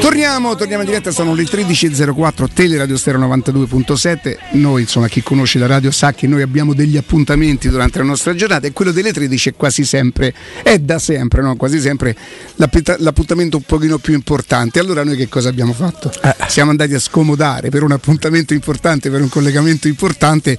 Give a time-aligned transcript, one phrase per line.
[0.00, 4.36] Torniamo, torniamo in diretta, sono le 13.04, Teleradio Stereo 92.7.
[4.52, 8.34] Noi, insomma, chi conosce la radio sa che noi abbiamo degli appuntamenti durante la nostra
[8.34, 11.56] giornata e quello delle 13 è quasi sempre, è da sempre, no?
[11.56, 12.16] quasi sempre
[12.56, 14.78] l'appuntamento un pochino più importante.
[14.78, 16.12] Allora noi che cosa abbiamo fatto?
[16.22, 16.34] Eh.
[16.48, 20.58] Siamo andati a scomodare per un appuntamento importante, per un collegamento importante,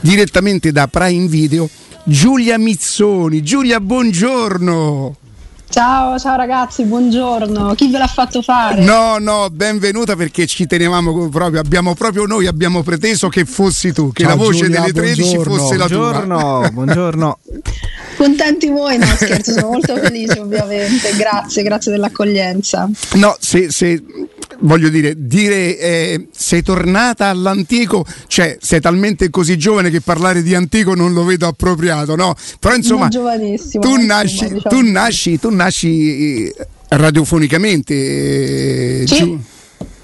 [0.00, 1.68] direttamente da Prime Video,
[2.04, 3.42] Giulia Mizzoni.
[3.42, 5.16] Giulia, buongiorno!
[5.68, 7.74] Ciao, ciao ragazzi, buongiorno.
[7.74, 8.82] Chi ve l'ha fatto fare?
[8.82, 14.12] No, no, benvenuta perché ci tenevamo proprio, abbiamo proprio noi abbiamo preteso che fossi tu,
[14.12, 15.56] che ciao, la voce Giulia, delle 13 buongiorno.
[15.56, 16.10] fosse la tua.
[16.12, 17.38] Buongiorno, buongiorno.
[18.16, 22.88] Contenti voi, no scherzo, sono molto felice ovviamente, grazie, grazie dell'accoglienza.
[23.14, 24.02] No, se, se
[24.60, 30.54] voglio dire, dire eh, sei tornata all'antico, cioè sei talmente così giovane che parlare di
[30.54, 32.34] antico non lo vedo appropriato, no?
[32.58, 34.60] Però insomma, tu nasci, diciamo.
[34.68, 36.54] tu nasci, tu nasci eh,
[36.88, 37.94] radiofonicamente.
[37.94, 39.54] Eh, sì.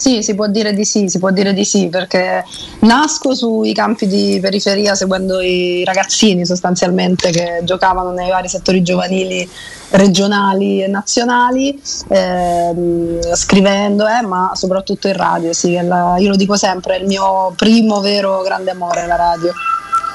[0.02, 2.44] Sì, si può dire di sì, si può dire di sì, perché
[2.81, 9.48] nasco sui campi di periferia seguendo i ragazzini sostanzialmente che giocavano nei vari settori giovanili
[9.91, 16.56] regionali e nazionali, ehm, scrivendo, eh, ma soprattutto in radio, sì, la, io lo dico
[16.56, 19.53] sempre, è il mio primo vero grande amore la radio.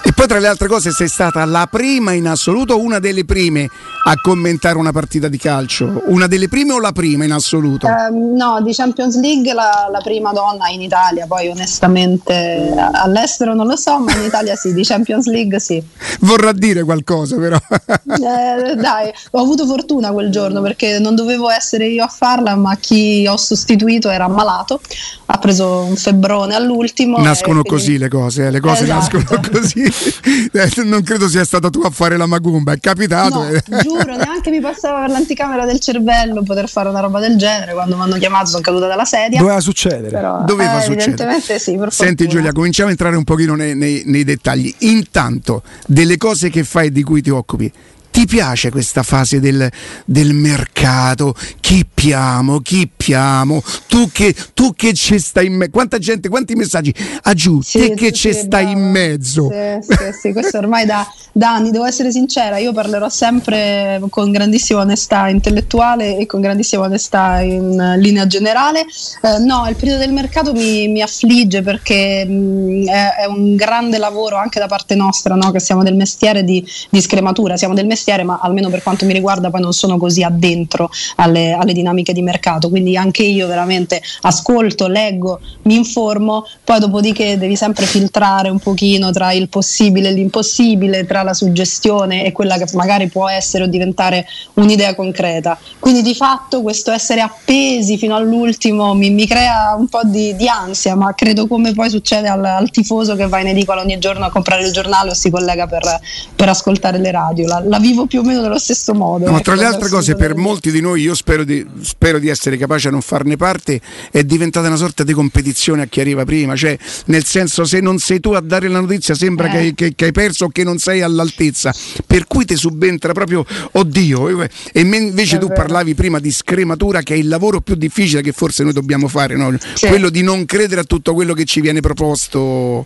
[0.07, 3.69] E poi tra le altre cose sei stata la prima in assoluto, una delle prime
[4.05, 6.01] a commentare una partita di calcio?
[6.05, 7.87] Una delle prime o la prima in assoluto?
[7.87, 13.67] Eh, no, di Champions League la, la, prima donna in Italia, poi onestamente all'estero non
[13.67, 15.83] lo so, ma in Italia sì, di Champions League sì.
[16.21, 17.57] Vorrà dire qualcosa però.
[17.67, 22.77] eh, dai, ho avuto fortuna quel giorno perché non dovevo essere io a farla, ma
[22.77, 24.79] chi ho sostituito era ammalato,
[25.25, 27.17] ha preso un febbrone all'ultimo.
[27.17, 27.69] Nascono quindi...
[27.69, 29.17] così le cose, eh, le cose esatto.
[29.17, 29.95] nascono così.
[30.57, 33.43] Eh, non credo sia stata tu a fare la magumba, è capitato.
[33.43, 37.73] No, giuro, neanche mi passava per l'anticamera del cervello poter fare una roba del genere.
[37.73, 39.39] Quando mi hanno chiamato sono caduta dalla sedia.
[39.39, 40.09] Doveva succedere.
[40.09, 41.03] Però, Doveva eh, succedere.
[41.03, 41.79] Evidentemente sì.
[41.89, 44.73] Senti Giulia, cominciamo a entrare un pochino nei, nei, nei dettagli.
[44.79, 47.71] Intanto, delle cose che fai e di cui ti occupi,
[48.17, 49.69] ti piace questa fase del,
[50.03, 51.35] del mercato?
[51.59, 53.61] Chi piamo, chi piamo?
[53.85, 55.69] Tu che, tu che ci stai in mezzo?
[55.69, 56.91] Quanta gente, quanti messaggi?
[57.21, 59.51] Ah giù, sì, te che ci stai in mezzo?
[59.51, 64.31] Sì, sì, sì, questo ormai da, da, anni, devo essere sincera, io parlerò sempre con
[64.31, 68.79] grandissima onestà intellettuale e con grandissima onestà in linea generale.
[69.21, 73.55] Eh, no, il periodo del mercato mi, mi affligge perché mh, mm, è, è, un
[73.55, 75.51] grande lavoro anche da parte nostra, no?
[75.51, 79.05] che siamo del mestiere di, di scrematura, siamo del mestiere mestiere, ma almeno per quanto
[79.05, 83.47] mi riguarda poi non sono così addentro alle, alle dinamiche di mercato, quindi anche io
[83.47, 90.09] veramente ascolto, leggo, mi informo, poi dopodiché devi sempre filtrare un pochino tra il possibile
[90.09, 95.57] e l'impossibile, tra la suggestione e quella che magari può essere o diventare un'idea concreta.
[95.79, 100.47] Quindi di fatto questo essere appesi fino all'ultimo mi, mi crea un po' di, di,
[100.47, 104.25] ansia, ma credo come poi succede al, al, tifoso che va in edicola ogni giorno
[104.25, 105.99] a comprare il giornale o si collega per,
[106.35, 107.47] per ascoltare le radio.
[107.47, 109.25] La, la vivo più o meno nello stesso modo.
[109.25, 112.27] No, ecco, tra le altre cose, per molti di noi, io spero di, spero di,
[112.27, 113.81] essere capace a non farne parte,
[114.11, 117.97] è diventata una sorta di competizione a chi arriva prima, cioè nel senso se non
[117.97, 119.51] sei tu a dare la notizia sembra eh.
[119.51, 121.73] che, che, che, hai perso o che non sei all'altezza,
[122.05, 124.41] per cui ti subentra proprio, oddio,
[124.71, 125.61] e invece è tu vero.
[125.61, 129.35] parlavi prima di scrematura che è il lavoro più difficile che forse noi dobbiamo fare,
[129.35, 129.55] no?
[129.73, 129.87] sì.
[129.87, 132.85] quello di non credere a tutto quello che ci viene proposto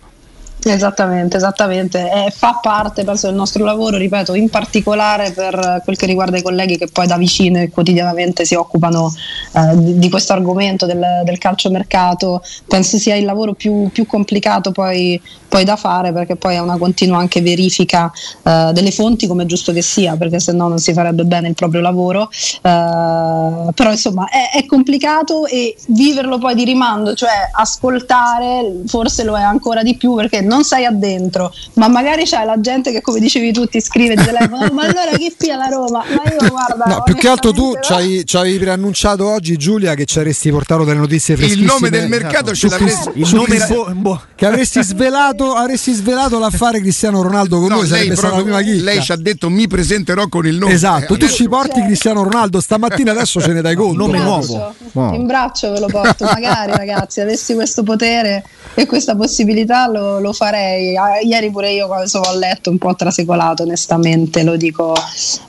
[0.64, 2.00] Esattamente, esattamente.
[2.00, 6.44] Eh, fa parte penso, del nostro lavoro, ripeto, in particolare per quel che riguarda i
[6.44, 9.12] colleghi che poi da vicino e quotidianamente si occupano
[9.54, 12.44] eh, di, questo argomento del, del calciomercato.
[12.68, 16.78] Penso sia il lavoro più, più complicato poi, poi, da fare perché poi è una
[16.78, 18.12] continua anche verifica
[18.44, 21.48] eh, delle fonti come è giusto che sia, perché se no non si farebbe bene
[21.48, 22.30] il proprio lavoro.
[22.30, 29.36] Eh, però insomma è, è complicato e viverlo poi di rimando, cioè ascoltare forse lo
[29.36, 33.20] è ancora di più perché non sei addentro, ma magari c'è la gente che come
[33.22, 36.04] dicevi tu ti scrive di telefono, ma allora chi pia la Roma?
[36.10, 36.86] Ma io guarda...
[36.86, 40.84] No, più che altro tu ci hai, ci preannunciato oggi Giulia che ci avresti portato
[40.84, 41.66] delle notizie freschissime.
[41.66, 43.12] Il nome del mercato ce l'avresti...
[43.16, 47.88] Il nome bo- bo- che avresti svelato, avresti svelato l'affare Cristiano Ronaldo con no, noi,
[47.88, 48.84] sarebbe stata la prima chicca.
[48.84, 50.74] Lei ci ha detto mi presenterò con il nome.
[50.74, 51.86] Esatto, tu ci porti certo.
[51.86, 54.06] Cristiano Ronaldo stamattina, adesso ce ne dai conto.
[54.06, 54.74] Nome nuovo.
[54.94, 58.44] In braccio ve lo porto, magari ragazzi, avessi questo potere
[58.74, 60.96] e questa possibilità lo, lo farei.
[61.24, 64.96] Ieri pure io sono a letto un po' trasecolato, onestamente, lo dico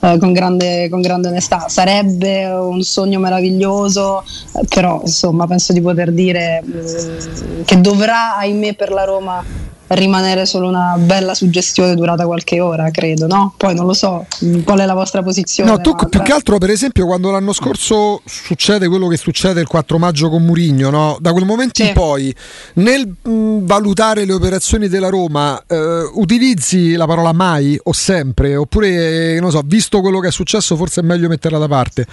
[0.01, 1.69] eh, con, grande, con, grande, onestà.
[1.69, 4.23] Sarebbe un sogno meraviglioso,
[4.69, 10.69] però insomma penso di poter dire eh, che dovrà, ahimè, per la Roma rimanere solo
[10.69, 13.55] una bella suggestione durata qualche ora, credo, no?
[13.57, 14.27] Poi non lo so,
[14.65, 15.71] qual è la vostra posizione?
[15.71, 19.67] No, tu più che altro per esempio quando l'anno scorso succede quello che succede il
[19.67, 21.17] 4 maggio con Murigno, no?
[21.21, 21.89] Da quel momento sì.
[21.89, 22.35] in poi
[22.75, 29.39] nel mh, valutare le operazioni della Roma eh, utilizzi la parola mai o sempre oppure
[29.41, 32.07] non so, visto quello che è successo forse è meglio metterla da parte.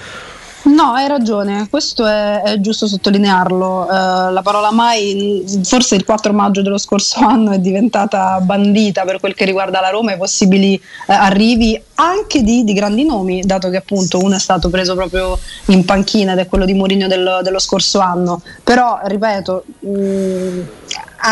[0.62, 3.84] No, hai ragione, questo è, è giusto sottolinearlo.
[3.84, 9.20] Uh, la parola mai, forse il 4 maggio dello scorso anno è diventata bandita per
[9.20, 13.70] quel che riguarda la Roma e possibili uh, arrivi anche di, di, grandi nomi, dato
[13.70, 17.42] che appunto uno è stato preso proprio in panchina ed è quello di Mourinho dello,
[17.42, 18.42] dello scorso anno.
[18.64, 20.62] Però, ripeto, mh, mm,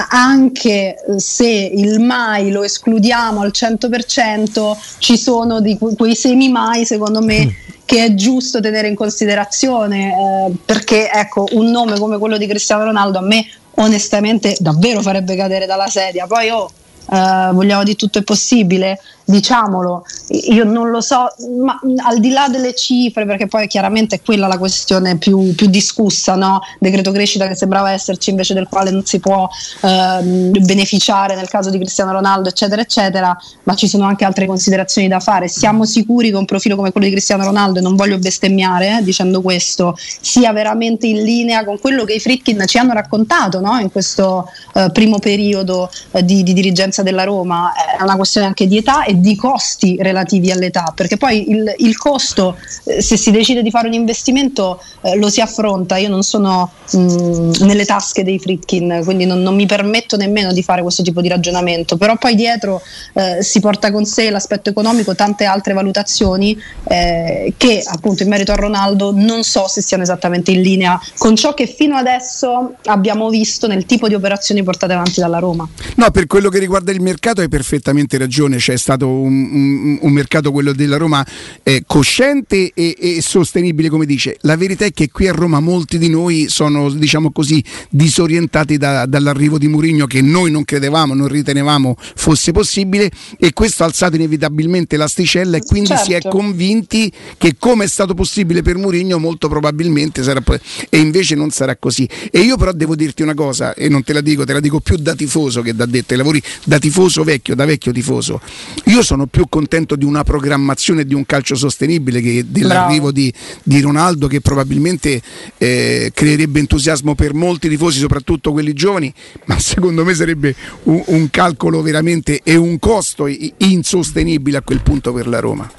[0.09, 7.21] anche se il mai lo escludiamo al 100%, ci sono di quei semi mai, secondo
[7.21, 7.45] me.
[7.45, 12.45] Mm che è giusto tenere in considerazione eh, perché ecco un nome come quello di
[12.45, 16.69] Cristiano Ronaldo a me onestamente davvero farebbe cadere dalla sedia poi oh,
[17.09, 21.27] eh, vogliamo di tutto è possibile diciamolo, io non lo so,
[21.59, 25.67] ma al di là delle cifre, perché poi chiaramente è quella la questione più, più
[25.67, 26.61] discussa, no?
[26.79, 29.47] decreto crescita che sembrava esserci invece del quale non si può
[29.81, 35.09] eh, beneficiare nel caso di Cristiano Ronaldo, eccetera, eccetera, ma ci sono anche altre considerazioni
[35.09, 35.49] da fare.
[35.49, 39.03] Siamo sicuri che un profilo come quello di Cristiano Ronaldo, e non voglio bestemmiare eh,
[39.03, 43.77] dicendo questo, sia veramente in linea con quello che i Fritkin ci hanno raccontato no?
[43.79, 48.67] in questo eh, primo periodo eh, di, di dirigenza della Roma, è una questione anche
[48.67, 53.31] di età e di costi relativi all'età, perché poi il, il costo, eh, se si
[53.31, 55.97] decide di fare un investimento, eh, lo si affronta.
[55.97, 60.53] Io non sono mh, mm, nelle tasche dei Fritkin, quindi non, non, mi permetto nemmeno
[60.53, 62.81] di fare questo tipo di ragionamento, però poi dietro
[63.13, 68.51] eh, si porta con sé l'aspetto economico, tante altre valutazioni eh, che appunto in merito
[68.51, 73.29] a Ronaldo non so se siano esattamente in linea con ciò che fino adesso abbiamo
[73.29, 75.67] visto nel tipo di operazioni portate avanti dalla Roma.
[75.95, 79.97] No, per quello che riguarda il mercato hai perfettamente ragione, c'è stato stato un, un,
[80.01, 81.25] un mercato, quello della Roma,
[81.63, 84.37] eh, cosciente e, e, sostenibile, come dice.
[84.41, 89.05] La verità è che qui a Roma molti di noi sono, diciamo così, disorientati da,
[89.05, 94.15] dall'arrivo di Mourinho che noi non credevamo, non ritenevamo fosse possibile e questo ha alzato
[94.15, 96.03] inevitabilmente l'asticella e quindi certo.
[96.03, 96.29] si è certo.
[96.29, 100.41] convinti che come è stato possibile per Mourinho molto probabilmente sarà
[100.89, 102.07] e invece non sarà così.
[102.31, 104.79] E io però devo dirti una cosa e non te la dico, te la dico
[104.79, 108.39] più da tifoso che da detto ai lavori, da tifoso vecchio, da vecchio tifoso.
[108.85, 113.31] Io sono più contento di una programmazione di un calcio sostenibile che dell'arrivo di,
[113.63, 115.21] di, Ronaldo che probabilmente
[115.57, 119.13] eh, creerebbe entusiasmo per molti tifosi, soprattutto quelli giovani,
[119.45, 125.13] ma secondo me sarebbe un, un calcolo veramente e un costo insostenibile a quel punto
[125.13, 125.69] per la Roma.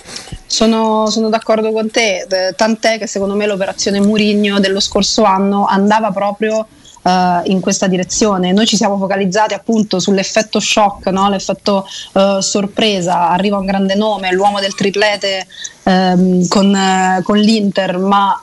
[0.46, 2.26] Sono, sono, d'accordo con te,
[2.56, 6.66] tant'è che secondo me l'operazione Murigno dello scorso anno andava proprio
[7.02, 7.10] uh,
[7.44, 8.52] in questa direzione.
[8.52, 11.28] Noi ci siamo focalizzati appunto sull'effetto shock, no?
[11.28, 15.46] l'effetto uh, sorpresa, arriva un grande nome, l'uomo del triplete
[15.84, 18.38] um, con, uh, con, l'Inter, ma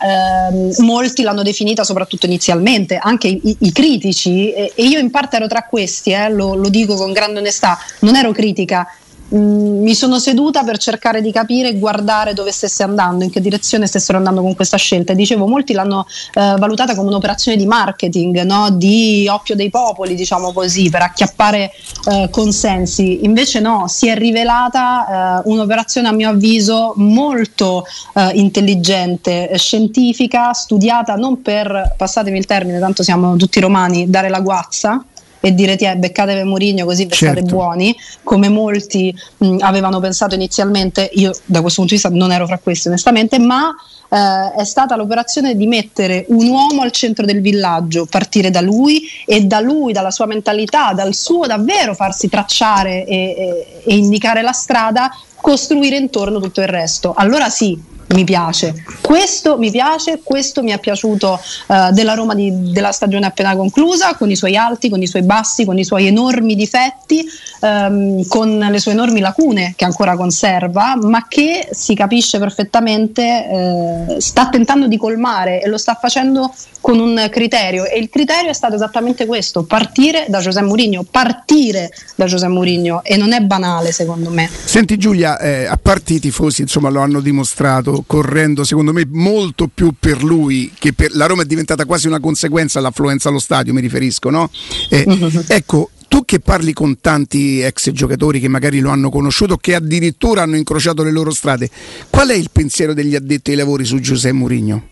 [0.52, 5.38] um, molti l'hanno definita soprattutto inizialmente, anche i, i critici, e, e, io in parte
[5.38, 8.88] ero tra questi, eh, lo, lo dico con grande onestà, non ero critica,
[9.36, 13.42] Mm, mi sono seduta per cercare di capire e guardare dove stesse andando, in che
[13.42, 15.12] direzione stessero andando con questa scelta.
[15.12, 18.70] E dicevo, molti l'hanno eh, valutata come un'operazione di marketing, no?
[18.72, 21.72] di oppio dei popoli, diciamo così, per acchiappare
[22.10, 23.26] eh, consensi.
[23.26, 27.84] Invece no, si è rivelata eh, un'operazione a mio avviso molto
[28.14, 34.40] eh, intelligente, scientifica, studiata non per, passatemi il termine, tanto siamo tutti romani, dare la
[34.40, 35.04] guazza
[35.46, 37.44] e dire ti beccatevi Mourinho così vi certo.
[37.44, 42.48] buoni, come molti mh, avevano pensato inizialmente, io da questo punto di vista non ero
[42.48, 43.70] fra questi onestamente, ma
[44.10, 49.04] eh, è stata l'operazione di mettere un uomo al centro del villaggio, partire da lui
[49.24, 54.42] e da lui, dalla sua mentalità, dal suo davvero farsi tracciare e, e, e indicare
[54.42, 57.14] la strada, costruire intorno tutto il resto.
[57.16, 57.80] Allora sì,
[58.16, 58.74] mi piace.
[59.02, 64.16] Questo mi piace, questo mi è piaciuto uh, della Roma di, della stagione appena conclusa,
[64.16, 67.26] con i suoi alti, con i suoi bassi, con i suoi enormi difetti,
[67.60, 74.20] um, con le sue enormi lacune che ancora conserva, ma che si capisce perfettamente uh,
[74.20, 76.54] sta tentando di colmare e lo sta facendo
[76.86, 81.92] con un criterio e il criterio è stato esattamente questo, partire da Giuseppe Mourinho, partire
[82.14, 84.48] da Giuseppe Mourinho e non è banale secondo me.
[84.48, 89.68] Senti Giulia, eh, a parte i tifosi insomma lo hanno dimostrato correndo secondo me molto
[89.74, 93.74] più per lui che per la Roma è diventata quasi una conseguenza dell'affluenza allo stadio
[93.74, 94.52] mi riferisco, no?
[94.90, 95.08] Eh,
[95.48, 100.44] ecco, tu che parli con tanti ex giocatori che magari lo hanno conosciuto, che addirittura
[100.44, 101.68] hanno incrociato le loro strade,
[102.12, 104.90] qual è il pensiero degli addetti ai lavori su Giuseppe Mourinho?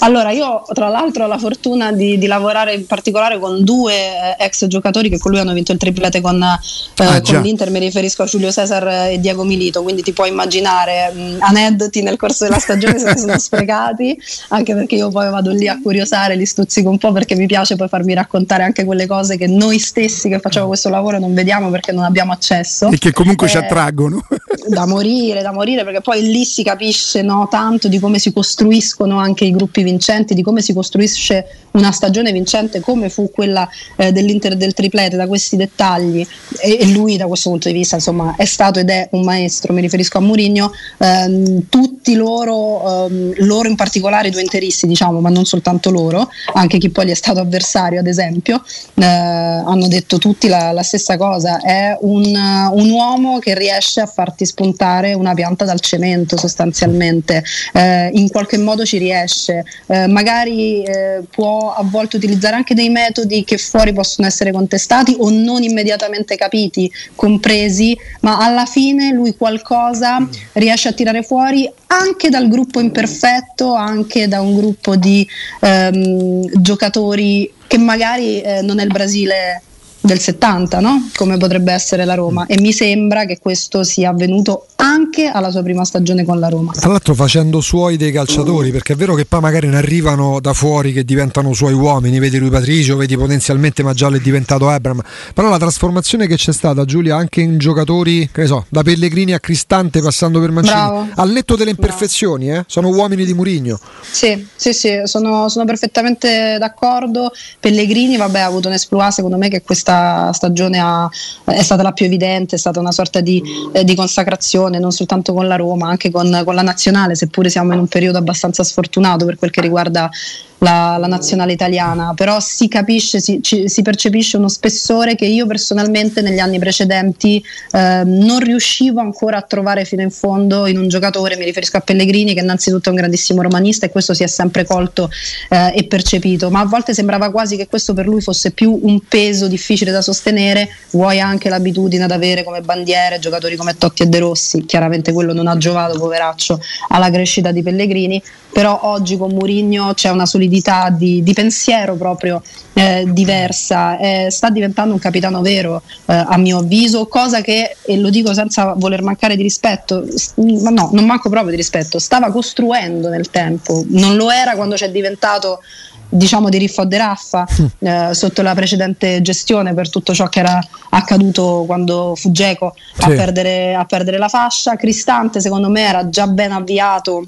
[0.00, 4.44] Allora, io tra l'altro ho la fortuna di, di, lavorare in particolare con due eh,
[4.44, 7.80] ex giocatori che con lui hanno vinto il triplete con, eh, ah, con l'Inter, mi
[7.80, 12.44] riferisco a Giulio Cesar e Diego Milito, quindi ti puoi immaginare mh, aneddoti nel corso
[12.44, 14.16] della stagione se ne sono sprecati,
[14.48, 17.74] anche perché io poi vado lì a curiosare, li stuzzico un po' perché mi piace
[17.74, 21.70] poi farmi raccontare anche quelle cose che noi stessi che facciamo questo lavoro non vediamo
[21.70, 22.88] perché non abbiamo accesso.
[22.88, 24.24] E che comunque eh, ci attraggono.
[24.68, 29.18] da morire, da morire, perché poi lì si capisce no, tanto di come si costruiscono
[29.18, 34.12] anche i gruppi vincenti, di come si costruisce una stagione vincente come fu quella eh,
[34.12, 36.26] dell'Inter del triplete da questi dettagli.
[36.60, 39.72] E, e, lui da questo punto di vista insomma è stato ed è un maestro,
[39.72, 45.20] mi riferisco a Mourinho, ehm, tutti loro, ehm, loro in particolare i due interisti diciamo,
[45.20, 48.62] ma non soltanto loro, anche chi poi gli è stato avversario ad esempio,
[48.94, 52.24] eh, hanno detto tutti la, la stessa cosa, è un,
[52.72, 58.58] un, uomo che riesce a farti spuntare una pianta dal cemento sostanzialmente, eh, in qualche
[58.58, 63.92] modo ci riesce, eh, magari eh, può a volte utilizzare anche dei metodi che fuori
[63.92, 70.92] possono essere contestati o non immediatamente capiti, compresi, ma alla fine lui qualcosa riesce a
[70.92, 75.26] tirare fuori anche dal gruppo imperfetto, anche da un gruppo di
[75.60, 79.62] ehm, giocatori che magari eh, non è il Brasile
[80.00, 81.08] del 70, no?
[81.16, 82.46] come potrebbe essere la Roma.
[82.46, 86.72] E mi sembra che questo sia avvenuto anche alla sua prima stagione con la Roma.
[86.72, 90.52] Tra l'altro facendo suoi dei calciatori, perché è vero che poi magari ne arrivano da
[90.52, 95.02] fuori che diventano suoi uomini, vedi lui Patricio, vedi potenzialmente Maggiallo è diventato Abram,
[95.34, 99.32] però la trasformazione che c'è stata Giulia anche in giocatori, che ne so, da Pellegrini
[99.34, 101.08] a Cristante passando per Mancini, Bravo.
[101.16, 102.64] al netto delle imperfezioni, eh?
[102.66, 103.78] sono uomini di Murigno.
[104.00, 107.32] Sì, sì, sì, sono, sono perfettamente d'accordo.
[107.58, 109.87] Pellegrini, vabbè, ha avuto un esploit secondo me che questa
[110.32, 111.08] stagione ha,
[111.44, 113.42] è stata la più evidente, è stata una sorta di,
[113.72, 117.72] eh, di consacrazione non soltanto con la Roma, anche con, con la nazionale, seppure siamo
[117.72, 120.10] in un periodo abbastanza sfortunato per quel che riguarda
[120.58, 125.46] la, la, nazionale italiana, però si capisce, si, ci, si, percepisce uno spessore che io
[125.46, 130.88] personalmente negli anni precedenti eh, non riuscivo ancora a trovare fino in fondo in un
[130.88, 134.26] giocatore, mi riferisco a Pellegrini che innanzitutto è un grandissimo romanista e questo si è
[134.26, 135.10] sempre colto
[135.48, 139.00] eh, e percepito, ma a volte sembrava quasi che questo per lui fosse più un
[139.06, 144.06] peso difficile da sostenere, vuoi anche l'abitudine ad avere come bandiere giocatori come Totti e
[144.06, 149.30] De Rossi, chiaramente quello non ha giovato poveraccio alla crescita di Pellegrini, però oggi con
[149.30, 155.40] Murigno c'è una solidità di, di pensiero proprio eh, diversa, eh, sta diventando un capitano
[155.40, 160.04] vero eh, a mio avviso, cosa che, e lo dico senza voler mancare di rispetto,
[160.36, 164.74] ma no, non manco proprio di rispetto, stava costruendo nel tempo, non lo era quando
[164.74, 165.60] c'è diventato
[166.08, 167.86] diciamo di Riffo de Raffa mm.
[167.86, 170.58] eh, sotto la precedente gestione per tutto ciò che era
[170.90, 173.04] accaduto quando fu Geco sì.
[173.04, 174.76] a, perdere, a perdere la fascia.
[174.76, 177.24] Cristante secondo me era già ben avviato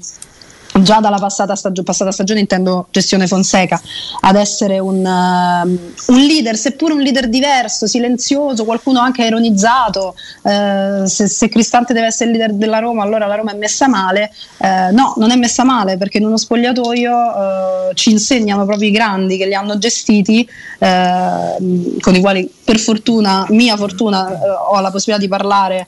[0.79, 3.81] già dalla passata, stagio- passata, stagione intendo gestione Fonseca.
[4.21, 11.05] Ad essere un, uh, un, leader seppure un leader diverso silenzioso qualcuno anche ironizzato uh,
[11.05, 14.31] se, se, Cristante deve essere il leader della Roma allora la Roma è messa male.
[14.57, 19.37] Uh, no non è messa male perché in uno spogliatoio ci insegnano proprio i grandi
[19.37, 20.47] che li hanno gestiti
[20.79, 25.87] con i quali per fortuna mia fortuna ho la possibilità di parlare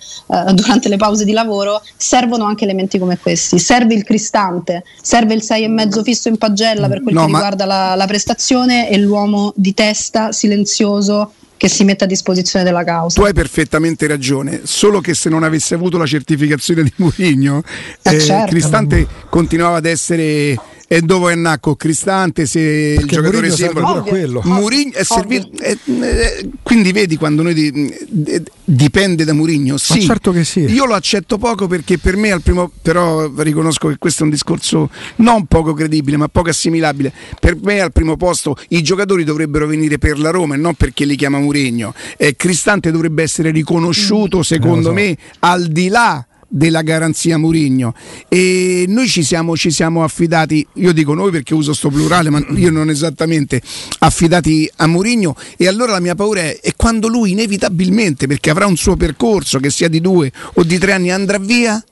[0.54, 1.82] durante le pause di lavoro.
[1.96, 3.60] Servono anche elementi come questi.
[3.60, 5.02] Serve il Cristante parte.
[5.02, 7.38] Serve il 6,5 fisso in pagella per quel no, che ma...
[7.38, 12.84] riguarda la, la prestazione e l'uomo di testa silenzioso che si mette a disposizione della
[12.84, 13.22] causa.
[13.22, 17.64] Tu hai perfettamente ragione, solo che se non avesse avuto la certificazione di Mourinho,
[18.02, 18.52] eh, eh, certo.
[18.52, 24.42] Cristante continuava ad essere e dove è nato Cristante se Perché il giocatore sembra quello.
[24.44, 30.02] Murigno è servito eh, eh, quindi vedi quando noi di, eh, dipende da Murigno sì,
[30.02, 30.62] certo che sì.
[30.62, 34.32] Io lo accetto poco perché per me al primo però riconosco che questo è un
[34.32, 37.12] discorso non poco credibile ma poco assimilabile.
[37.40, 41.06] Per me al primo posto i giocatori dovrebbero venire per la Roma e non perché
[41.06, 44.42] li chiama Murigno eh, Cristante dovrebbe essere riconosciuto mm.
[44.42, 44.94] secondo so.
[44.94, 46.26] me al di là
[46.56, 47.96] della garanzia Murigno.
[48.28, 52.46] E noi ci siamo, ci siamo, affidati, io dico noi perché uso sto plurale ma
[52.56, 53.60] io non esattamente
[54.00, 55.36] affidati a Murigno.
[55.58, 59.60] E allora la mia paura è, è quando lui inevitabilmente perché avrà un suo percorso
[59.60, 61.84] che sia di due o di tre anni andrà via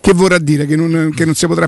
[0.00, 0.66] che vorrà dire?
[0.66, 1.66] Che non, che non si potrà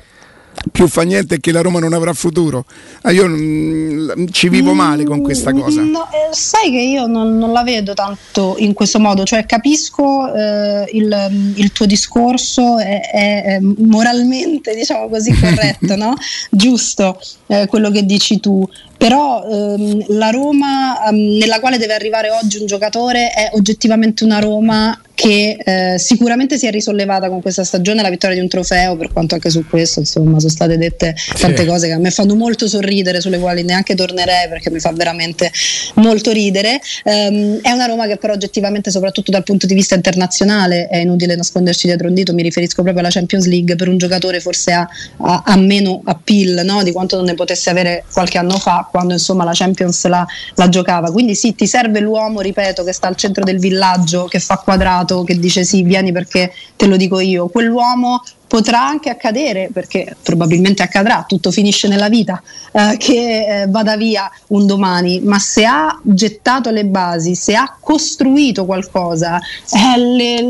[0.72, 2.64] più fa niente che la Roma non avrà futuro.
[3.02, 5.82] Ah, io mm, ci vivo male con questa mm, cosa.
[5.82, 10.32] No, eh, sai che io non, non, la vedo tanto in questo modo, cioè capisco
[10.34, 16.14] eh, il, mm, il, tuo discorso, è, è, moralmente diciamo così corretto, no?
[16.50, 22.30] giusto eh, quello che dici tu, però ehm, la Roma ehm, nella quale deve arrivare
[22.30, 27.64] oggi un giocatore è oggettivamente una Roma che eh, sicuramente si è risollevata con questa
[27.64, 31.16] stagione la vittoria di un trofeo, per quanto anche su questo insomma sono state dette
[31.40, 31.66] tante sì.
[31.66, 35.50] cose che a me fanno molto sorridere, sulle quali neanche tornerei perché mi fa veramente
[35.94, 36.78] molto ridere.
[37.04, 41.34] Um, è una Roma che però oggettivamente, soprattutto dal punto di vista internazionale, è inutile
[41.34, 44.86] nasconderci dietro un dito, mi riferisco proprio alla Champions League, per un giocatore forse ha,
[45.22, 46.82] ha, ha meno appeal no?
[46.82, 50.68] di quanto non ne potesse avere qualche anno fa, quando insomma la Champions la, la
[50.68, 51.10] giocava.
[51.10, 55.04] Quindi sì, ti serve l'uomo, ripeto, che sta al centro del villaggio, che fa quadrato
[55.06, 60.14] avvocato che dice sì, vieni perché te lo dico io, quell'uomo potrà anche accadere, perché
[60.22, 62.40] probabilmente accadrà, tutto finisce nella vita,
[62.72, 67.76] eh, che eh, vada via un domani, ma se ha gettato le basi, se ha
[67.80, 70.40] costruito qualcosa, eh, le,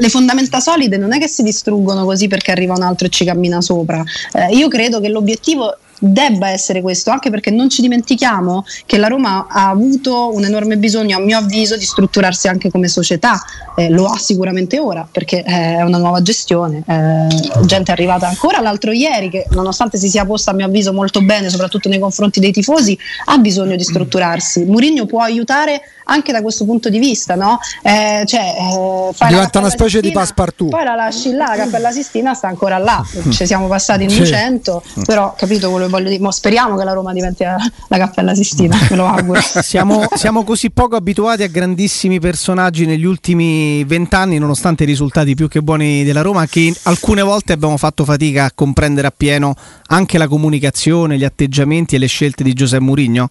[0.00, 3.24] le, fondamenta solide non è che si distruggono così perché arriva un altro e ci
[3.24, 4.02] cammina sopra.
[4.32, 9.08] Eh, io credo che l'obiettivo debba essere questo, anche perché non ci dimentichiamo che la
[9.08, 13.40] Roma ha avuto un enorme bisogno, a mio avviso, di strutturarsi anche come società,
[13.76, 18.28] eh, lo ha sicuramente ora perché eh, è una nuova gestione, eh, gente è arrivata
[18.28, 21.98] ancora l'altro ieri che nonostante si sia posta a mio avviso molto bene, soprattutto nei
[21.98, 22.96] confronti dei tifosi,
[23.26, 24.64] ha bisogno di strutturarsi.
[24.64, 27.58] Mourinho può aiutare anche da questo punto di vista, no?
[27.82, 30.70] Eh, cioè, eh, diventa una specie Sistina, di passepartout.
[30.70, 34.18] Poi la lasci là, la Cappella Sistina sta ancora là, ci siamo passati in sì.
[34.18, 36.22] 200, però capito quello che voglio dire.
[36.22, 37.56] Mo speriamo che la Roma diventi la,
[37.88, 39.40] la Cappella Sistina, me lo auguro.
[39.64, 45.48] Siamo, siamo, così poco abituati a grandissimi personaggi negli ultimi vent'anni, nonostante i risultati più
[45.48, 49.54] che buoni della Roma, che alcune volte abbiamo fatto fatica a comprendere appieno
[49.88, 53.30] anche la comunicazione, gli atteggiamenti e le scelte di Giuseppe Mourinho.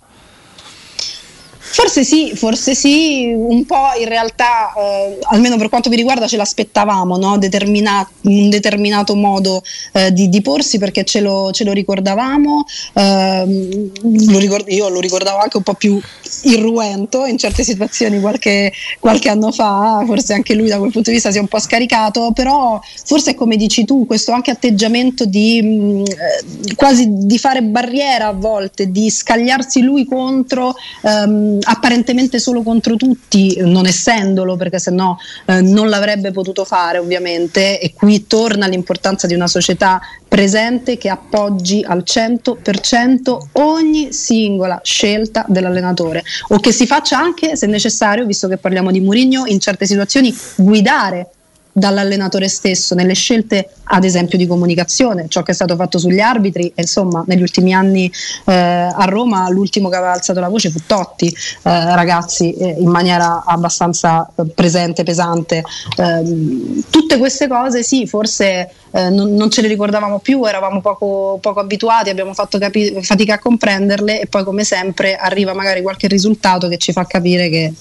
[1.73, 6.37] Forse sì, forse sì, un po' in realtà, eh, almeno per quanto mi riguarda, ce
[6.37, 7.39] l'aspettavamo, no?
[7.39, 9.63] Determina- un determinato modo
[9.93, 12.63] eh, di, di, porsi perché ce lo, ce lo ricordavamo,
[12.93, 15.99] eh, lo ricord- io lo ricordavo anche un po' più
[16.43, 21.15] irruento in certe situazioni qualche, qualche, anno fa, forse anche lui da quel punto di
[21.15, 25.59] vista si è un po' scaricato, però forse come dici tu, questo anche atteggiamento di
[25.59, 30.75] mh, mm, eh, quasi di fare barriera a volte, di scagliarsi lui contro...
[31.01, 35.15] Ehm, apparentemente solo contro tutti, non essendolo, perché sennò
[35.45, 37.79] eh, non l'avrebbe potuto fare ovviamente.
[37.79, 45.45] E qui torna l'importanza di una società presente che appoggi al 100% ogni singola scelta
[45.47, 46.23] dell'allenatore.
[46.49, 50.35] O che si faccia anche, se necessario, visto che parliamo di Murigno, in certe situazioni
[50.55, 51.29] guidare
[51.73, 56.71] dall'allenatore stesso nelle scelte ad esempio di comunicazione, ciò che è stato fatto sugli arbitri
[56.75, 58.11] e insomma negli ultimi anni
[58.45, 61.33] eh, a Roma l'ultimo che aveva alzato la voce fu Totti, eh,
[61.63, 65.63] ragazzi eh, in maniera abbastanza eh, presente, pesante.
[65.97, 71.39] Ehm, tutte queste cose sì, forse eh, non, non, ce le ricordavamo più, eravamo poco,
[71.41, 76.07] poco abituati, abbiamo fatto capi- fatica a comprenderle e poi come sempre arriva magari qualche
[76.07, 77.73] risultato che ci fa capire che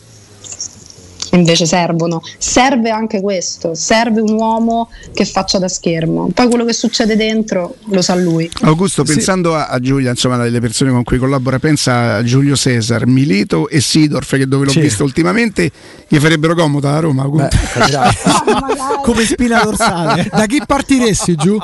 [1.37, 2.23] invece servono.
[2.39, 6.31] Serve anche questo, serve un uomo che faccia da schermo.
[6.33, 8.51] Poi quello che succede dentro lo sa lui.
[8.63, 9.57] Augusto, pensando sì.
[9.57, 13.81] a, a, Giulia, insomma, delle persone con cui collabora, pensa a Giulio Cesar, Milito e
[13.81, 14.81] Sidorf, che dove l'ho sì.
[14.81, 15.71] visto ultimamente,
[16.09, 17.29] gli farebbero comoda a Roma.
[17.29, 17.49] Beh,
[19.03, 20.29] Come spina dorsale.
[20.31, 21.59] da chi partiresti giù?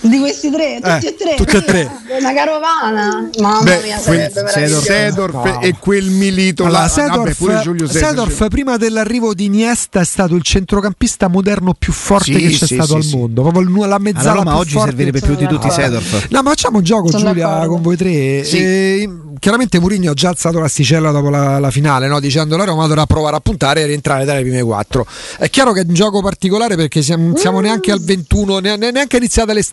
[0.00, 1.34] Di questi tre, tutti eh, e tre.
[1.36, 1.90] Tutti e tre.
[2.18, 3.30] Una carovana.
[3.38, 5.60] Mamma Beh, mia, sarebbe Sedorf, Sedorf no.
[5.60, 6.88] e quel Milito allora, là.
[6.88, 12.32] Sedorf, Vabbè, Giulio Sedorf prima dell'arrivo di Iniesta è stato il centrocampista moderno più forte
[12.32, 13.42] sì, che c'è sì, stato sì, al mondo.
[13.42, 16.28] Proprio la mezzala allora, ma oggi servirebbe più di tutti Sedorf.
[16.30, 17.68] No, ma facciamo un gioco Sono Giulia d'accordo.
[17.68, 18.44] con voi tre.
[18.44, 18.58] Sì.
[18.58, 22.20] E, chiaramente Mourinho ha già alzato l'asticella dopo la, la finale, no?
[22.20, 25.06] dicendo la Roma dovrà provare a puntare e rientrare dalle prime quattro.
[25.38, 27.62] È chiaro che è un gioco particolare perché siamo, siamo mm.
[27.62, 29.69] neanche al 21, neanche iniziata l'estate.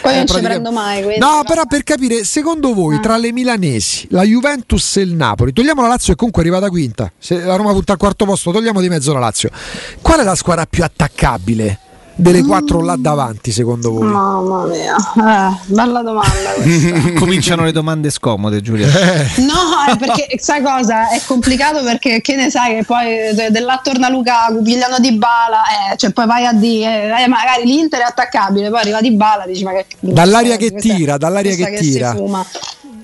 [0.00, 1.02] Poi eh, non ci prendo mai.
[1.02, 3.00] Quindi, no, però per capire, secondo voi, ah.
[3.00, 6.68] tra le milanesi, la Juventus e il Napoli, togliamo la Lazio che comunque è arrivata
[6.68, 9.50] quinta, se la Roma punta al quarto posto, togliamo di mezzo la Lazio.
[10.00, 11.78] Qual è la squadra più attaccabile?
[12.22, 14.06] Delle quattro là davanti secondo voi?
[14.06, 17.12] Mamma mia, eh, bella domanda questa.
[17.18, 18.86] Cominciano le domande scomode Giulia.
[18.86, 19.40] Eh.
[19.42, 21.08] No, perché sai cosa?
[21.10, 25.62] È complicato perché che ne sai che poi de, là torna Luca, pigliano di bala,
[25.92, 29.44] eh, cioè poi vai a dire, eh, magari l'Inter è attaccabile, poi arriva di bala,
[29.44, 29.86] dici ma che...
[29.98, 32.14] Dall'aria che tira, dall'aria che, che tira.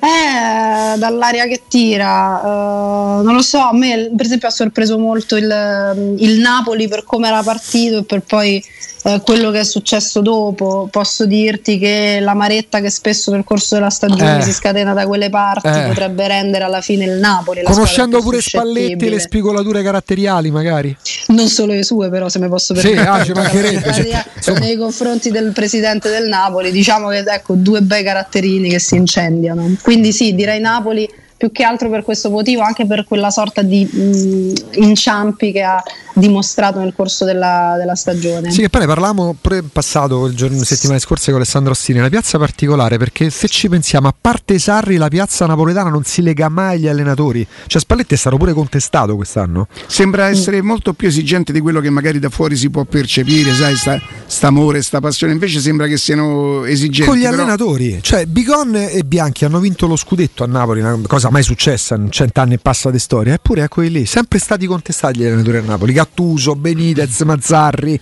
[0.00, 5.34] Eh, dall'aria che tira, uh, non lo so, a me per esempio ha sorpreso molto
[5.34, 8.64] il, il Napoli per come era partito e per poi
[9.04, 10.88] eh, quello che è successo dopo.
[10.90, 14.42] Posso dirti che la maretta che spesso nel corso della stagione eh.
[14.42, 15.86] si scatena da quelle parti eh.
[15.86, 17.62] potrebbe rendere alla fine il Napoli.
[17.62, 20.96] Conoscendo pure Spalletti e le spigolature caratteriali, magari.
[21.28, 23.04] Non solo le sue, però, se mi posso permettere.
[23.04, 24.26] Sì, ah, ci mancherebbe.
[24.40, 28.96] Cioè, nei confronti del presidente del Napoli, diciamo che ecco due bei caratterini che si
[28.96, 29.76] incendiano.
[29.82, 31.08] Quindi sì, direi Napoli
[31.38, 35.80] più che altro per questo motivo, anche per quella sorta di mh, inciampi che ha
[36.18, 38.50] dimostrato nel corso della, della stagione.
[38.50, 42.08] Sì, che poi ne parlavamo pure passato il giorno, settimane scorse con Alessandro Ostini, una
[42.08, 46.48] piazza particolare perché se ci pensiamo, a parte Sarri, la piazza napoletana non si lega
[46.48, 47.46] mai agli allenatori.
[47.66, 49.68] Cioè Spalletti è stato pure contestato quest'anno.
[49.86, 53.76] Sembra essere molto più esigente di quello che magari da fuori si può percepire, sai,
[53.76, 57.08] sta, sta amore, sta passione, invece sembra che siano esigenti.
[57.08, 57.34] Con gli però...
[57.34, 61.94] allenatori, cioè Bigon e Bianchi hanno vinto lo scudetto a Napoli, una cosa mai successa
[61.94, 65.62] in cent'anni e passa di storia, eppure eccoli lì, sempre stati contestati gli allenatori a
[65.62, 68.00] Napoli, Gattuso, Benitez, Mazzarri,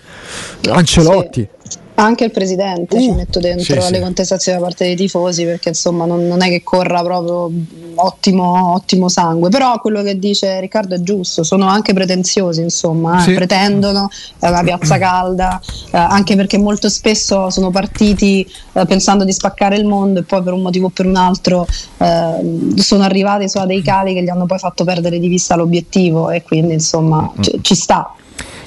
[0.69, 1.41] Ancelotti.
[1.41, 1.56] Sì.
[1.99, 4.03] Anche il presidente uh, ci metto dentro sì, alle sì.
[4.03, 7.49] contestazioni da parte dei tifosi perché insomma non, non, è che corra proprio
[7.95, 13.21] ottimo, ottimo, sangue, però quello che dice Riccardo è giusto, sono anche pretenziosi insomma, eh,
[13.21, 13.33] sì.
[13.33, 15.59] pretendono eh, una piazza calda,
[15.91, 20.43] eh, anche perché molto spesso sono partiti eh, pensando di spaccare il mondo e poi
[20.43, 21.65] per un motivo o per un altro
[21.97, 26.29] eh, sono arrivati su dei cali che gli hanno poi fatto perdere di vista l'obiettivo
[26.29, 28.11] e quindi insomma c- ci sta.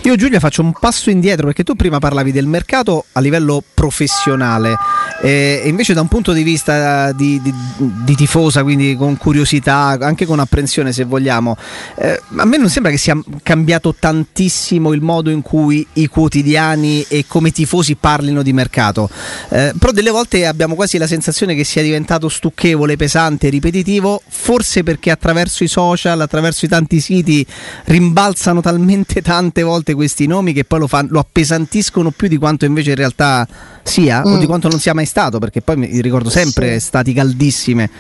[0.04, 4.74] Io Giulia faccio un passo indietro perché tu prima parlavi del mercato a livello professionale.
[5.22, 10.24] E invece da un punto di vista di, di, di, tifosa, quindi con curiosità, anche
[10.24, 11.54] con apprensione se vogliamo,
[11.96, 17.04] eh, a me non sembra che sia cambiato tantissimo il modo in cui i quotidiani
[17.06, 19.10] e come tifosi parlino di mercato,
[19.50, 24.82] eh, però delle volte abbiamo quasi la sensazione che sia diventato stucchevole, pesante, ripetitivo, forse
[24.82, 27.46] perché attraverso i social, attraverso i tanti siti
[27.84, 32.36] rimbalzano talmente tante volte volte questi nomi che poi lo, fan, lo appesantiscono più di
[32.36, 33.46] quanto invece in realtà
[33.82, 34.32] sia mm.
[34.32, 36.86] o di quanto non sia mai stato, perché poi mi ricordo sempre sì.
[36.86, 37.90] stati caldissime.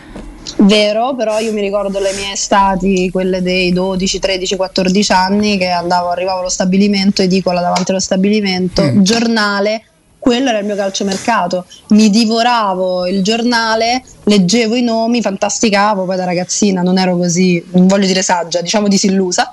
[0.56, 5.68] Vero, però io mi ricordo le mie estati, quelle dei 12, 13, 14 anni, che
[5.68, 9.00] andavo, arrivavo allo stabilimento, edicola davanti allo stabilimento, mm.
[9.02, 9.82] giornale,
[10.20, 11.64] quello era il mio calciomercato.
[11.88, 17.88] Mi divoravo il giornale, leggevo i nomi, fantasticavo, poi da ragazzina non ero così, non
[17.88, 19.50] voglio dire saggia, diciamo disillusa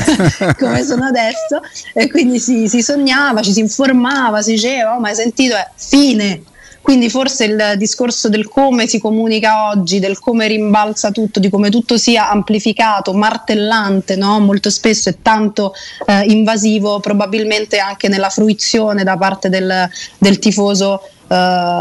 [0.58, 1.60] come sono adesso.
[1.92, 5.68] E quindi si, si, sognava, ci si informava, si diceva, oh, ma hai sentito, è
[5.74, 6.42] fine,
[6.84, 11.70] quindi forse il discorso del come si comunica oggi, del come rimbalza tutto, di come
[11.70, 14.38] tutto sia amplificato, martellante, no?
[14.38, 15.72] molto spesso è tanto
[16.04, 21.00] eh, invasivo, probabilmente anche nella fruizione da parte del, del tifoso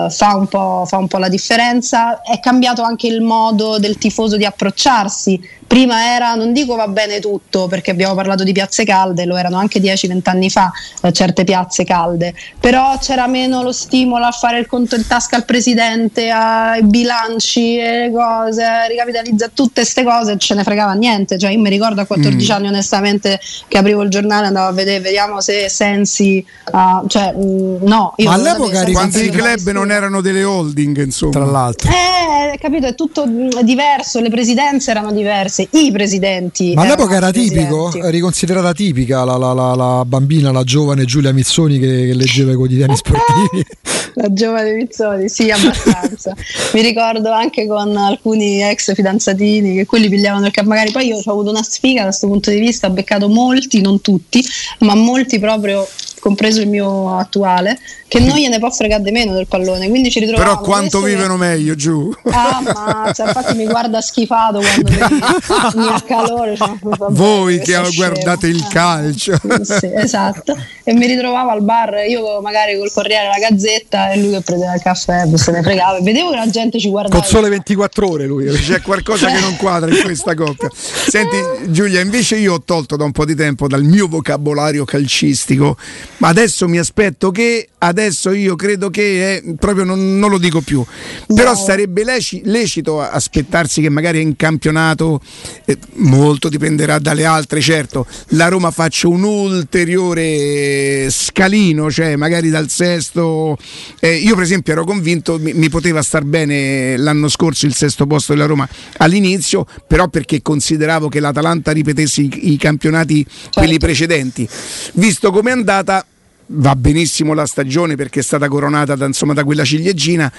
[0.09, 2.21] fa, un fa, un po', la differenza.
[2.21, 7.19] È cambiato anche il modo del tifoso di approcciarsi prima era, non dico va bene
[7.19, 11.43] tutto, perché abbiamo parlato di piazze calde, lo erano anche 10-20 anni fa eh, certe
[11.43, 16.29] piazze calde, però c'era meno lo stimolo a fare il conto in tasca al presidente,
[16.29, 21.59] ai bilanci e le cose, ricapitalizza tutte queste cose, ce ne fregava niente, cioè io
[21.59, 22.55] mi ricordo a 14 mm.
[22.55, 27.33] anni onestamente che aprivo il giornale e andavo a vedere, vediamo se Sensi, uh, cioè
[27.33, 28.13] mh, mm, no.
[28.17, 28.93] Io Ma all'epoca i
[29.43, 31.31] club non erano delle holding, insomma.
[31.31, 31.91] Tra l'altro.
[31.91, 36.73] Eh, capito, è tutto mm, diverso, le presidenze erano diverse i presidenti.
[36.73, 41.33] Ma all'epoca era tipico, eri considerata tipica la, la, la, la, bambina, la giovane Giulia
[41.33, 43.65] Mizzoni che, che leggeva i quotidiani sportivi.
[44.15, 46.35] la giovane Mizzoni, sì, abbastanza.
[46.73, 50.69] Mi ricordo anche con alcuni ex fidanzatini che quelli pigliavano il capo.
[50.69, 53.81] Magari poi io ho avuto una sfiga da questo punto di vista, ho beccato molti,
[53.81, 54.43] non tutti,
[54.79, 55.85] ma molti proprio
[56.23, 59.89] compreso il mio attuale, che non gliene può fregare di meno del pallone.
[59.89, 60.51] Quindi ci ritroviamo.
[60.51, 61.39] Però quanto vivono che...
[61.39, 62.09] meglio giù?
[62.31, 66.55] Ah, mazza, infatti mi guarda schifato quando mi, mi ha calore.
[66.55, 66.71] Cioè,
[67.09, 69.37] Voi che guardate il calcio.
[69.63, 70.55] Sì, esatto.
[70.85, 74.75] E mi ritrovavo al bar, io magari col Corriere la Gazzetta e lui che prendeva
[74.75, 75.99] il caffè, se ne fregava.
[75.99, 77.19] Vedevo che la gente ci guardava.
[77.19, 78.47] Con sole 24 ore lui.
[78.47, 80.69] C'è qualcosa che non quadra in questa coppia.
[80.73, 85.75] Senti Giulia, invece io ho tolto da un po' di tempo dal mio vocabolario calcistico
[86.17, 90.61] ma adesso mi aspetto che, adesso io credo che, eh, proprio non, non, lo dico
[90.61, 91.35] più, no.
[91.35, 95.21] però sarebbe leci, lecito aspettarsi che magari in campionato,
[95.65, 102.69] eh, molto dipenderà dalle altre, certo, la Roma faccia un ulteriore scalino, cioè magari dal
[102.69, 103.57] sesto,
[103.99, 108.05] eh, io per esempio ero convinto, mi, mi poteva star bene l'anno scorso il sesto
[108.05, 113.59] posto della Roma all'inizio, però perché consideravo che l'Atalanta ripetesse i, i campionati, certo.
[113.59, 114.47] quelli precedenti.
[114.93, 116.05] Visto come è andata,
[116.47, 120.31] va benissimo la stagione perché è stata coronata da, insomma, da quella ciliegina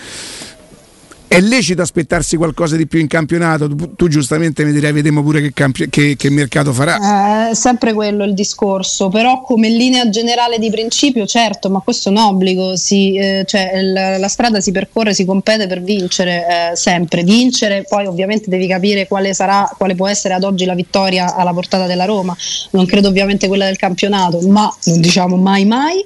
[1.35, 3.67] è lecito aspettarsi qualcosa di più in campionato?
[3.69, 7.51] Tu, tu giustamente mi direi, vediamo pure che, campi- che, che mercato farà.
[7.51, 12.13] Eh, sempre quello il discorso, però come linea generale di principio, certo, ma questo è
[12.13, 16.77] un obbligo, si, eh, cioè, la, la, strada si percorre, si compete per vincere eh,
[16.77, 17.25] sempre.
[17.25, 21.53] Vincere, poi ovviamente devi capire quale, sarà, quale può essere ad oggi la vittoria alla
[21.53, 22.37] portata della Roma.
[22.71, 26.05] Non credo ovviamente quella del campionato, ma non diciamo mai mai.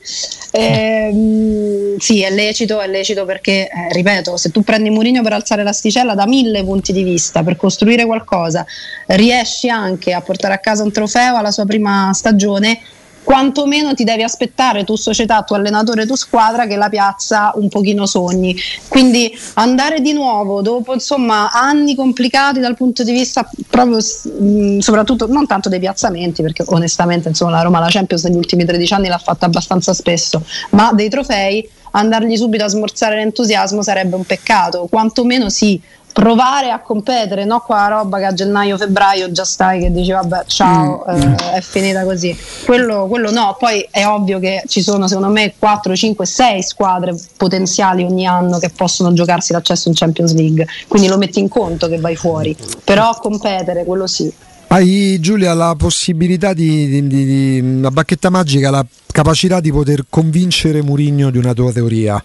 [0.50, 5.32] Eh, sì, è lecito, è lecito perché, eh, ripeto, se tu prendi Mourinho impegno per
[5.32, 8.64] alzare l'asticella da mille punti di vista, per costruire qualcosa,
[9.06, 12.80] riesci anche a portare a casa un trofeo alla sua prima stagione,
[13.28, 18.06] quantomeno ti devi aspettare tu società, tu allenatore, tu squadra che la piazza un pochino
[18.06, 18.56] sogni.
[18.88, 25.26] Quindi andare di nuovo dopo insomma anni complicati dal punto di vista proprio mh, soprattutto
[25.26, 29.08] non tanto dei piazzamenti, perché onestamente insomma la Roma la Champions negli ultimi 13 anni
[29.08, 34.86] l'ha fatta abbastanza spesso, ma dei trofei andargli subito a smorzare l'entusiasmo sarebbe un peccato,
[34.88, 35.78] quantomeno sì
[36.18, 41.04] provare a competere, no qua roba che a gennaio-febbraio già stai che dici vabbè ciao,
[41.08, 41.14] mm.
[41.14, 42.36] eh, è finita così.
[42.64, 47.16] Quello, quello, no, poi è ovvio che ci sono secondo me 4, 5, 6 squadre
[47.36, 51.86] potenziali ogni anno che possono giocarsi l'accesso in Champions League, quindi lo metti in conto
[51.86, 54.32] che vai fuori, però competere, quello sì.
[54.70, 60.82] Hai Giulia la possibilità di, di, di, una bacchetta magica, la capacità di poter convincere
[60.82, 62.22] Murigno di una tua teoria.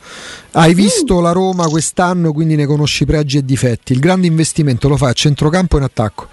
[0.51, 3.93] Hai visto la Roma quest'anno, quindi ne conosci pregi e difetti.
[3.93, 6.27] Il grande investimento lo fai a centrocampo e in attacco.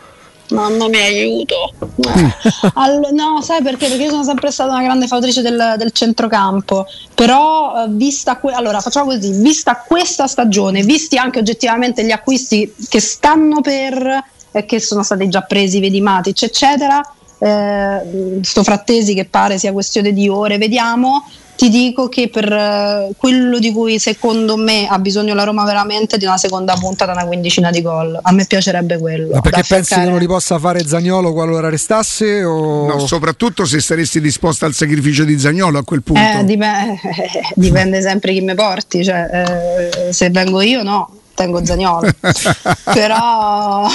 [0.48, 1.74] Mamma mia, aiuto.
[1.80, 2.26] Mm.
[2.74, 3.86] All- no, sai perché?
[3.86, 6.86] Perché io sono sempre stata una grande fautrice del, del centrocampo.
[7.14, 12.74] Però, eh, vista que- allora facciamo così: vista questa stagione, visti anche oggettivamente gli acquisti
[12.88, 17.00] che stanno per eh, che sono stati già presi, vedi Matic, eccetera.
[17.42, 21.24] Eh, sto frattesi che pare sia questione di ore, vediamo.
[21.56, 26.16] Ti dico che per uh, quello di cui secondo me ha bisogno la Roma veramente
[26.16, 28.18] di una seconda punta da una quindicina di gol.
[28.22, 29.34] A me piacerebbe quello.
[29.34, 32.42] Ma perché pensi che non li possa fare Zagnolo qualora restasse?
[32.44, 32.86] O...
[32.86, 36.22] No, soprattutto se saresti disposta al sacrificio di Zagnolo a quel punto.
[36.22, 36.98] Eh, dipende,
[37.56, 39.04] dipende sempre chi mi porti.
[39.04, 42.10] Cioè, eh, se vengo io, no tengo Zagnolo
[42.92, 43.86] però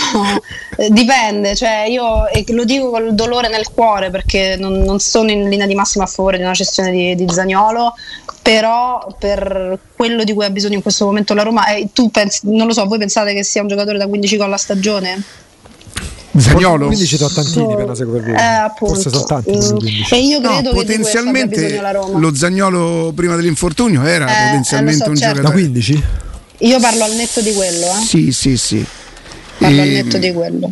[0.78, 5.00] eh, dipende cioè io e lo dico con il dolore nel cuore perché non, non,
[5.00, 7.94] sono in linea di massima a favore di una cessione di, di Zagnolo
[8.42, 12.42] però per quello di cui ha bisogno in questo momento la Roma eh, tu pensi,
[12.44, 15.24] non lo so voi pensate che sia un giocatore da 15 gol alla stagione?
[16.38, 19.78] Zagnolo 15 sono tantini per una seconda eh, forse sono tanti mm.
[20.12, 21.82] e io credo no, che potenzialmente
[22.18, 25.42] lo Zagnolo prima dell'infortunio era eh, potenzialmente so, un certo.
[25.42, 26.04] giocatore da 15?
[26.60, 28.06] Io parlo al netto di quello, eh?
[28.06, 28.86] Sì, sì, sì.
[29.58, 29.82] Parlo e...
[29.82, 30.72] al netto di quello.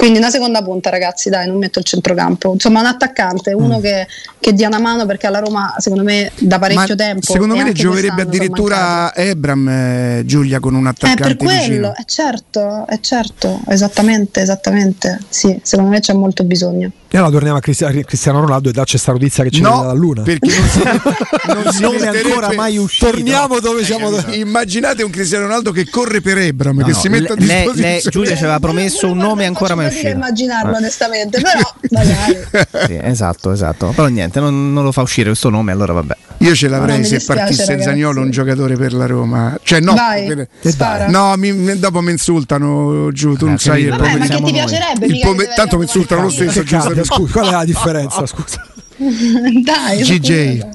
[0.00, 2.54] Quindi una seconda punta, ragazzi, dai, non metto il centrocampo.
[2.54, 3.82] Insomma, un attaccante, uno mm.
[3.82, 4.06] che,
[4.40, 7.32] che, dia una mano perché alla Roma, secondo me, da parecchio Ma tempo.
[7.32, 11.22] Secondo me gioverebbe addirittura Ebram, eh, Giulia, con un attaccante.
[11.22, 15.18] Eh, per quello, è eh, certo, è certo, esattamente, esattamente.
[15.28, 16.90] Sì, secondo me c'è molto bisogno.
[17.12, 20.22] E allora torniamo a Cristiano Ronaldo e dacci questa notizia che ci no, dalla Luna.
[20.22, 20.80] Perché non si,
[21.64, 23.10] non si nome ancora mai uscito.
[23.10, 24.16] Torniamo dove siamo.
[24.16, 27.34] Eh, immaginate un Cristiano Ronaldo che corre per Ebram, no, che no, si mette a
[27.34, 28.00] disposizione.
[28.10, 30.06] Giulia ci aveva promesso un nome ancora mai uscito.
[30.06, 30.76] Non immaginarlo, eh.
[30.76, 32.38] onestamente, però magari.
[32.86, 33.88] sì, esatto, esatto.
[33.88, 36.16] Però niente, non, non, lo fa uscire questo nome, allora vabbè.
[36.38, 37.88] Io ce l'avrei se dispiace, partisse ragazzi.
[37.88, 39.58] Zagnolo un giocatore per la Roma.
[39.64, 43.34] Cioè, no, Vai, per, no mi, dopo mi insultano giù.
[43.34, 43.86] Tu non sai.
[43.86, 45.08] Vabbè, ma che ti piacerebbe?
[45.56, 46.62] Tanto mi insultano lo stesso.
[47.04, 48.26] Scusa, qual è la differenza?
[48.26, 48.66] scusa.
[48.96, 50.66] Dai, GJ.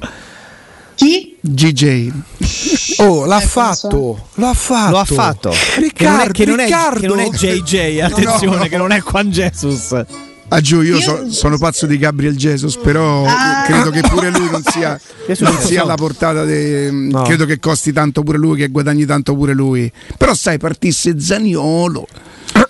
[0.95, 1.37] Chi?
[1.41, 2.11] GJ.
[2.97, 4.27] Oh, l'ha ecco, fatto.
[4.35, 4.91] L'ha fatto.
[4.91, 5.53] Lo ha fatto.
[5.77, 8.67] Riccardo, che non è, che non è, che non è JJ, attenzione, no, no.
[8.67, 10.05] che non è Juan Jesus.
[10.47, 13.63] Ah giù, io, io so, sono pazzo di Gabriel Jesus, però ah.
[13.65, 14.99] credo che pure lui non sia,
[15.39, 17.23] non sia alla portata de, no.
[17.23, 19.91] credo che costi tanto pure lui, che guadagni tanto pure lui.
[20.17, 22.07] Però sai, partisse Zaniolo.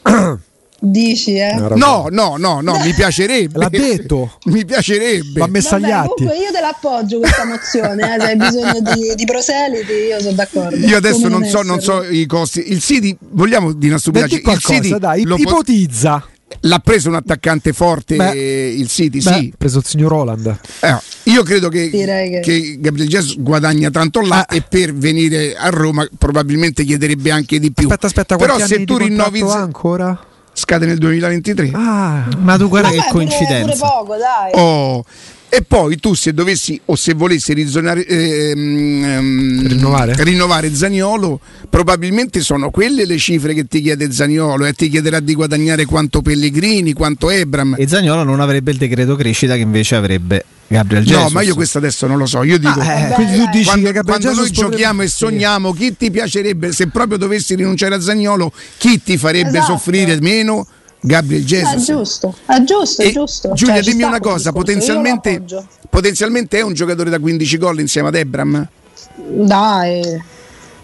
[0.87, 1.55] Dici, eh?
[1.55, 3.57] No, no, no, no, mi piacerebbe.
[3.57, 4.37] L'ha detto.
[4.45, 5.39] mi piacerebbe.
[5.39, 6.23] L'ha messa agli atti.
[6.23, 10.75] io te l'appoggio questa mozione, eh, se hai bisogno di, di, proseliti, io sono d'accordo.
[10.75, 12.71] Io adesso non, non so, non so, i costi.
[12.71, 14.41] Il City, vogliamo di una stupidaggine.
[14.51, 16.23] Il City dai, lo ipotizza.
[16.61, 19.49] L'ha preso un attaccante forte beh, il City, beh, sì.
[19.51, 20.59] Ha preso il signor Roland.
[20.81, 22.39] Eh, io credo che, che...
[22.43, 24.55] che Gabriel Jesus guadagna tanto là ah.
[24.55, 27.85] e per venire a Roma probabilmente chiederebbe anche di più.
[27.85, 31.71] Aspetta, aspetta, però se tu rinnovi ancora scade nel 2023.
[31.73, 33.59] Ah, ma tu guarda Vabbè, che coincidenza.
[33.59, 34.51] Pure, pure poco, dai.
[34.53, 35.03] Oh,
[35.47, 40.15] e poi tu se dovessi o se volessi rizonare, ehm, rinnovare.
[40.23, 45.33] rinnovare Zaniolo, probabilmente sono quelle le cifre che ti chiede Zaniolo e ti chiederà di
[45.33, 47.75] guadagnare quanto Pellegrini, quanto Ebram.
[47.77, 51.23] E Zaniolo non avrebbe il decreto crescita che invece avrebbe Gabriel Jesus.
[51.23, 52.43] No, ma io questo adesso non lo so.
[52.43, 55.95] Io dico, ah, eh, quindi tu dici quando, che quando noi giochiamo e sogniamo, chi
[55.95, 59.73] ti piacerebbe, se proprio dovessi rinunciare a Zagnolo, chi ti farebbe esatto.
[59.73, 60.67] soffrire meno?
[61.05, 61.73] Gabriel Jesus.
[61.73, 63.53] È giusto, è giusto, è giusto.
[63.53, 65.43] Giulia, cioè, dimmi una cosa, potenzialmente,
[65.89, 68.67] potenzialmente è un giocatore da 15 gol insieme ad Ebram?
[69.15, 70.21] Dai,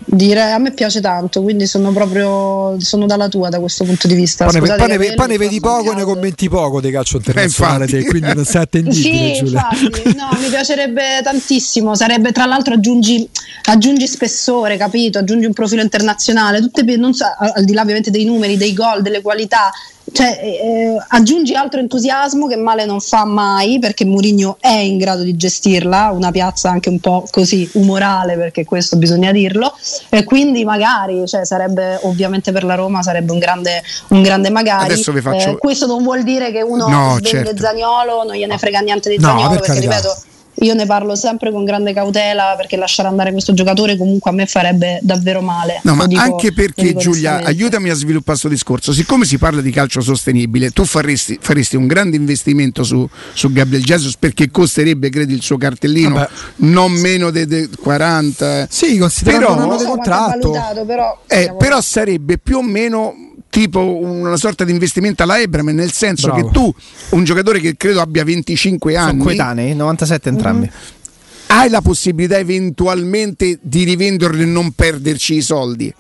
[0.03, 4.15] Direi a me piace tanto, quindi sono proprio sono dalla tua da questo punto di
[4.15, 4.45] vista.
[4.45, 8.05] Poi, Scusate, ne, poi ne vedi poco e ne commenti poco dei calcio internazionale, eh,
[8.05, 9.36] quindi non sei attendibile.
[9.36, 11.95] sì, infatti, no, mi piacerebbe tantissimo.
[11.95, 13.29] Sarebbe tra l'altro aggiungi,
[13.65, 15.19] aggiungi spessore, capito?
[15.19, 19.03] Aggiungi un profilo internazionale, tutte, non so, al di là ovviamente dei numeri, dei gol,
[19.03, 19.71] delle qualità
[20.11, 25.23] cioè, eh, aggiungi altro entusiasmo che male non fa mai perché Mourinho è in grado
[25.23, 29.73] di gestirla, una piazza anche un po' così umorale perché questo bisogna dirlo
[30.09, 34.95] e quindi magari cioè, sarebbe ovviamente per la Roma sarebbe un grande, un grande magari.
[34.95, 35.31] Faccio...
[35.31, 37.57] eh, questo non vuol dire che uno no, vende certo.
[37.57, 39.95] Zagnolo, non gliene frega niente di Zagnolo no, per perché carità.
[39.95, 40.21] ripeto
[40.62, 44.45] io ne parlo sempre con grande cautela perché lasciare andare questo giocatore comunque a me
[44.45, 45.80] farebbe davvero male.
[45.84, 48.93] No, ma dico, anche perché Giulia, aiutami a sviluppare questo discorso.
[48.93, 53.84] Siccome si parla di calcio sostenibile, tu faresti, faresti un grande investimento su, su, Gabriel
[53.84, 56.30] Jesus perché costerebbe, credi, il suo cartellino Vabbè.
[56.58, 58.67] non meno di 40.
[58.69, 60.52] Sì, considerando però, un anno di contratto.
[60.52, 65.69] Valutato, però, eh, però sarebbe più o meno tipo una sorta di investimento alla Ebram,
[65.69, 66.47] nel senso Bravo.
[66.47, 66.73] che tu,
[67.09, 70.65] un giocatore che credo abbia 25 anni, sono coetanei, 97 entrambi.
[70.65, 70.99] Mm-hmm,
[71.47, 75.93] hai la possibilità eventualmente di rivenderlo e non perderci i soldi.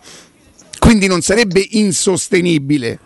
[0.79, 2.99] Quindi non sarebbe insostenibile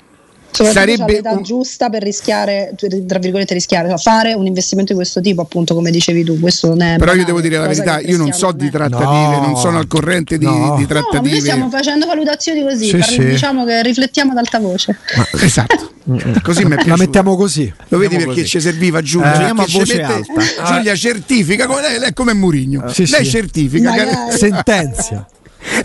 [0.64, 1.44] sarebbe l'età un...
[1.44, 2.74] giusta per rischiare,
[3.06, 6.68] tra virgolette rischiare, cioè fare un investimento di questo tipo, appunto come dicevi tu, questo
[6.68, 9.42] non è Però io devo dire la verità, io non so di trattative, no.
[9.42, 10.76] non sono al corrente di, no.
[10.78, 11.22] di trattative.
[11.22, 13.26] No, noi stiamo facendo valutazioni così, sì, parli, sì.
[13.26, 14.98] diciamo che riflettiamo ad alta voce.
[15.16, 15.92] Ma, esatto.
[16.42, 17.72] così la mettiamo così.
[17.90, 18.46] Lo vedi perché così.
[18.46, 19.50] ci serviva Giulia?
[19.50, 20.26] Eh, voce mette,
[20.66, 22.88] Giulia certifica, come lei, lei è come Murigno.
[22.90, 24.30] Sì, lei certifica.
[24.30, 25.28] Sentenzia.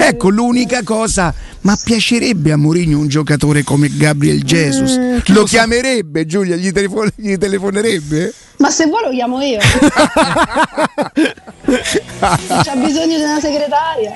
[0.03, 4.97] Ecco l'unica cosa, ma piacerebbe a Mourinho un giocatore come Gabriel Jesus?
[4.97, 8.33] Eh, lo chiamerebbe Giulia, gli, telefon- gli, telefonerebbe?
[8.57, 9.59] Ma se vuoi lo chiamo io.
[12.21, 14.15] C'ha bisogno di una segretaria.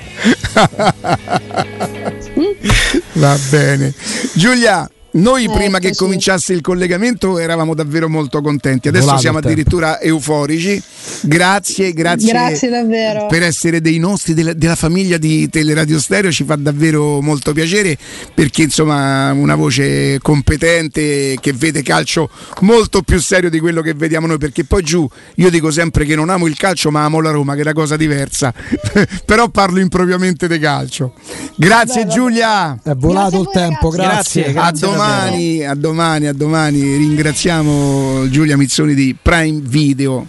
[3.13, 3.93] Va bene.
[4.33, 9.37] Giulia, noi eh, prima che cominciasse il collegamento eravamo davvero molto contenti, adesso Volato siamo
[9.37, 10.81] addirittura euforici.
[11.21, 13.27] Grazie, grazie, grazie davvero.
[13.27, 17.97] per essere dei nostri, della, della, famiglia di Teleradio Stereo, ci fa davvero molto piacere
[18.33, 22.29] perché insomma una voce competente che vede calcio
[22.61, 26.15] molto più serio di quello che vediamo noi, perché poi giù io dico sempre che
[26.15, 28.53] non amo il calcio ma amo la Roma, che è una cosa diversa,
[29.25, 31.13] però parlo impropriamente di calcio.
[31.55, 32.79] Grazie vabbè, Giulia.
[32.83, 34.51] È volato il tempo, grazie.
[34.51, 36.97] grazie, grazie a domani, a domani, a domani.
[36.97, 40.23] Ringraziamo Giulia Mizzoni di Prime Video.